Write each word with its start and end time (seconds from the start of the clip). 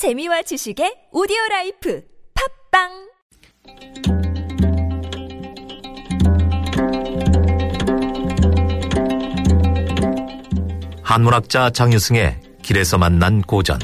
재미와 0.00 0.40
지식의 0.40 1.08
오디오 1.12 1.36
라이프 1.50 2.02
팟빵! 2.70 2.88
한문학자 11.02 11.68
장유승의 11.68 12.40
길에서 12.62 12.96
만난 12.96 13.42
고전. 13.42 13.78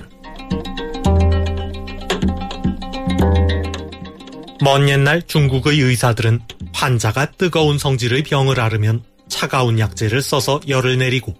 먼 4.64 4.88
옛날 4.88 5.20
중국의 5.20 5.78
의사들은 5.80 6.40
환자가 6.72 7.32
뜨거운 7.32 7.76
성질의 7.76 8.22
병을 8.22 8.58
앓으면 8.58 9.04
차가운 9.28 9.78
약재를 9.78 10.22
써서 10.22 10.62
열을 10.66 10.96
내리고 10.96 11.34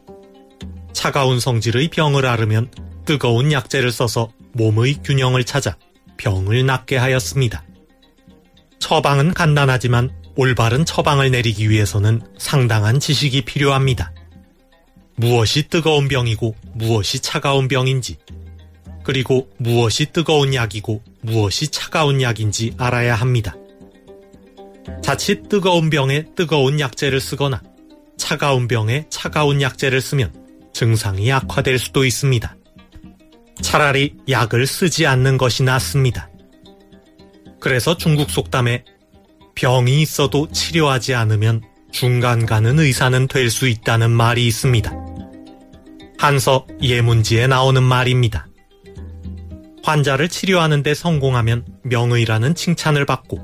차가운 0.93 1.40
성질의 1.40 1.88
병을 1.88 2.27
앓으면 2.27 2.70
뜨거운 3.06 3.52
약재를 3.52 3.90
써서 3.90 4.29
몸의 4.57 5.02
균형을 5.04 5.45
찾아 5.45 5.77
병을 6.16 6.65
낫게 6.65 6.96
하였습니다. 6.96 7.65
처방은 8.79 9.34
간단하지만 9.34 10.10
올바른 10.34 10.84
처방을 10.84 11.30
내리기 11.30 11.70
위해서는 11.70 12.23
상당한 12.38 13.01
지식이 13.01 13.42
필요합니다. 13.42 14.12
무엇이 15.16 15.69
뜨거운 15.69 16.09
병이고 16.09 16.55
무엇이 16.74 17.20
차가운 17.20 17.69
병인지, 17.69 18.19
그리고 19.02 19.48
무엇이 19.59 20.06
뜨거운 20.12 20.52
약이고 20.52 21.02
무엇이 21.23 21.68
차가운 21.68 22.20
약인지 22.20 22.74
알아야 22.77 23.15
합니다. 23.15 23.54
자칫 25.02 25.48
뜨거운 25.48 25.91
병에 25.91 26.24
뜨거운 26.34 26.80
약재를 26.80 27.20
쓰거나 27.20 27.62
차가운 28.16 28.68
병에 28.68 29.07
차가운 29.09 29.62
약재를 29.62 30.01
쓰면 30.01 30.34
증상이 30.73 31.32
악화될 31.32 31.79
수도 31.79 32.04
있습니다. 32.04 32.55
차라리 33.60 34.15
약을 34.28 34.66
쓰지 34.66 35.06
않는 35.06 35.38
것이 35.38 35.62
낫습니다. 35.62 36.30
그래서 37.60 37.96
중국 37.96 38.30
속담에 38.30 38.85
병이 39.54 40.02
있어도 40.02 40.49
치료하지 40.51 41.15
않으면 41.15 41.62
중간 41.90 42.45
가는 42.46 42.79
의사는 42.79 43.27
될 43.29 43.51
수 43.51 43.66
있다는 43.68 44.10
말이 44.10 44.46
있습니다. 44.46 44.93
한서 46.18 46.66
예문지에 46.82 47.46
나오는 47.46 47.82
말입니다. 47.82 48.46
환자를 49.82 50.29
치료하는데 50.29 50.95
성공하면 50.95 51.65
명의라는 51.84 52.54
칭찬을 52.54 53.07
받고 53.07 53.38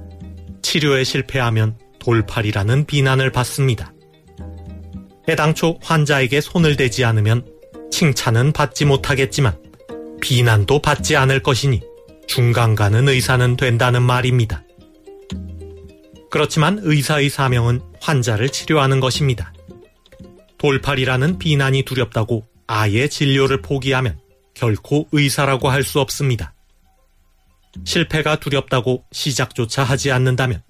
치료에 0.62 1.05
실패하면 1.05 1.78
돌팔이라는 2.00 2.86
비난을 2.86 3.30
받습니다. 3.30 3.92
애당초 5.28 5.78
환자에게 5.83 6.40
손을 6.40 6.77
대지 6.77 7.05
않으면 7.05 7.46
칭찬은 7.90 8.52
받지 8.52 8.84
못하겠지만 8.84 9.56
비난도 10.22 10.80
받지 10.80 11.16
않을 11.16 11.42
것이니 11.42 11.82
중간 12.28 12.74
가는 12.76 13.08
의사는 13.08 13.56
된다는 13.56 14.02
말입니다. 14.02 14.62
그렇지만 16.30 16.78
의사의 16.80 17.28
사명은 17.28 17.82
환자를 18.00 18.48
치료하는 18.48 19.00
것입니다. 19.00 19.52
돌팔이라는 20.58 21.38
비난이 21.38 21.82
두렵다고 21.82 22.46
아예 22.68 23.08
진료를 23.08 23.60
포기하면 23.62 24.18
결코 24.54 25.08
의사라고 25.12 25.68
할 25.68 25.82
수 25.82 26.00
없습니다. 26.00 26.54
실패가 27.84 28.36
두렵다고 28.36 29.04
시작조차 29.10 29.82
하지 29.82 30.12
않는다면 30.12 30.62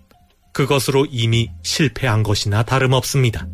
그것으로 0.52 1.06
이미 1.10 1.50
실패한 1.62 2.22
것이나 2.22 2.62
다름없습니다. 2.62 3.46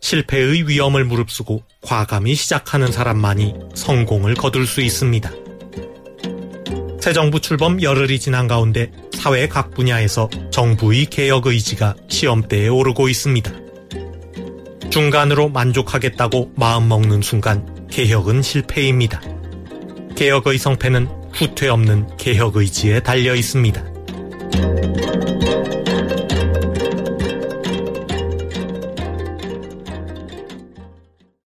실패의 0.00 0.68
위험을 0.68 1.04
무릅쓰고 1.04 1.62
과감히 1.82 2.34
시작하는 2.34 2.92
사람만이 2.92 3.54
성공을 3.74 4.34
거둘 4.34 4.66
수 4.66 4.80
있습니다. 4.80 5.30
새 7.00 7.12
정부 7.12 7.40
출범 7.40 7.80
열흘이 7.80 8.18
지난 8.18 8.48
가운데 8.48 8.90
사회 9.14 9.46
각 9.46 9.70
분야에서 9.72 10.28
정부의 10.50 11.06
개혁 11.06 11.46
의지가 11.46 11.94
시험대에 12.08 12.68
오르고 12.68 13.08
있습니다. 13.08 13.52
중간으로 14.90 15.48
만족하겠다고 15.48 16.52
마음먹는 16.56 17.22
순간 17.22 17.86
개혁은 17.90 18.42
실패입니다. 18.42 19.20
개혁의 20.16 20.58
성패는 20.58 21.08
후퇴 21.32 21.68
없는 21.68 22.16
개혁 22.16 22.56
의지에 22.56 23.00
달려 23.00 23.34
있습니다. 23.34 23.84